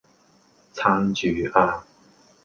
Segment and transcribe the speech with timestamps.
[0.73, 1.83] 撐住呀